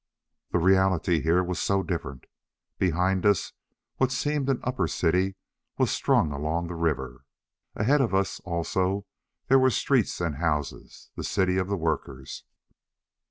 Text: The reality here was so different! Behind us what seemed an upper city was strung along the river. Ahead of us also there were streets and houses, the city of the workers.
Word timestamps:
The 0.49 0.57
reality 0.57 1.21
here 1.21 1.43
was 1.43 1.59
so 1.59 1.83
different! 1.83 2.25
Behind 2.79 3.23
us 3.23 3.53
what 3.97 4.11
seemed 4.11 4.49
an 4.49 4.59
upper 4.63 4.87
city 4.87 5.35
was 5.77 5.91
strung 5.91 6.31
along 6.31 6.65
the 6.69 6.73
river. 6.75 7.23
Ahead 7.75 8.01
of 8.01 8.11
us 8.15 8.39
also 8.39 9.05
there 9.47 9.59
were 9.59 9.69
streets 9.69 10.19
and 10.19 10.37
houses, 10.37 11.11
the 11.15 11.23
city 11.23 11.57
of 11.57 11.67
the 11.67 11.77
workers. 11.77 12.45